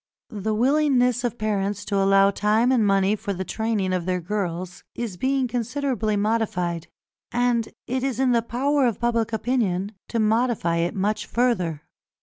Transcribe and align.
The 0.33 0.55
willingness 0.55 1.23
of 1.23 1.37
parents 1.37 1.85
to 1.85 1.95
allow 1.97 2.31
time 2.31 2.71
and 2.71 2.83
money 2.87 3.15
for 3.15 3.33
the 3.33 3.45
training 3.45 3.93
of 3.93 4.07
their 4.07 4.19
girls 4.19 4.83
is 4.95 5.15
being 5.15 5.47
considerably 5.47 6.17
modified, 6.17 6.87
and 7.31 7.69
it 7.85 8.01
is 8.03 8.19
in 8.19 8.31
the 8.31 8.41
power 8.41 8.87
of 8.87 8.99
public 8.99 9.31
opinion 9.31 9.91
to 10.09 10.17
modify 10.17 10.77
it 10.77 10.95
much 10.95 11.27
further. 11.27 11.83